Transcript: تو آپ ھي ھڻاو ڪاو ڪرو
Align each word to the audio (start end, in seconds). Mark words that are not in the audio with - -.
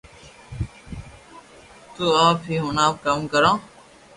تو 1.95 2.03
آپ 2.27 2.37
ھي 2.47 2.55
ھڻاو 2.65 2.91
ڪاو 3.03 3.19
ڪرو 3.31 3.53